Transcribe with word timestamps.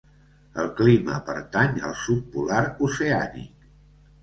El 0.63 0.71
clima 0.79 1.17
pertany 1.27 1.77
al 1.91 1.95
subpolar 2.05 2.65
oceànic. 2.91 3.71